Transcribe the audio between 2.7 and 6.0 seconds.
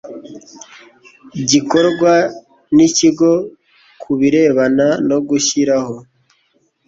n ikigo ku birebana no gushyiraho